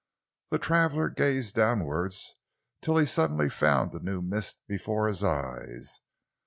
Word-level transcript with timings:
The 0.49 0.57
traveller 0.57 1.09
gazed 1.09 1.53
downwards 1.53 2.33
till 2.81 2.97
he 2.97 3.05
suddenly 3.05 3.51
found 3.51 3.93
a 3.93 3.99
new 3.99 4.19
mist 4.23 4.57
before 4.67 5.07
his 5.07 5.23
eyes. 5.23 6.01